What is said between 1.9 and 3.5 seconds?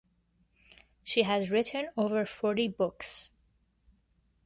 over forty books.